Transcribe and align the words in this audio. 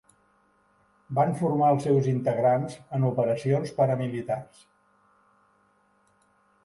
Van 1.17 1.33
formar 1.41 1.67
els 1.73 1.85
seus 1.87 2.09
integrants 2.13 2.79
en 2.99 3.05
operacions 3.11 3.75
paramilitars. 3.81 4.67